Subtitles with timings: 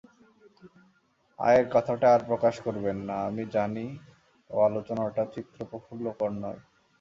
[1.39, 3.85] আয়ের কথাটা আর প্রকাশ করবেন না, আমি জানি
[4.49, 6.59] ও আলোচনাটা চিত্তপ্রফুল্লকর নয়।